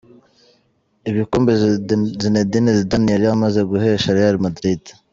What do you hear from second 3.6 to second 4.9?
guhesha Real Madrid:.